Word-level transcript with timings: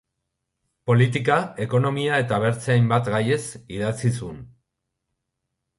Politika, 0.91 1.35
ekonomia 1.65 2.17
eta 2.23 2.41
beste 2.45 2.75
hainbat 2.77 3.13
gaiez 3.17 3.41
idatzi 3.79 4.15
zuen. 4.17 4.43